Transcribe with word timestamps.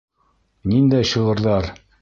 Ниндәй 0.73 1.07
шиғырҙар! 1.13 1.73